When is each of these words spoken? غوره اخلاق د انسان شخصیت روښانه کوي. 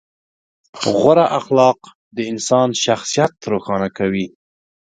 غوره 0.97 1.25
اخلاق 1.39 1.79
د 2.15 2.17
انسان 2.31 2.67
شخصیت 2.83 3.33
روښانه 3.51 3.89
کوي. 3.97 4.25